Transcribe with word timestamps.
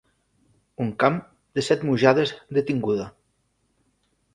Un 0.85 0.89
camp 1.03 1.21
de 1.59 1.67
set 1.67 1.85
mujades 1.91 2.35
de 2.59 2.67
tinguda. 2.73 3.11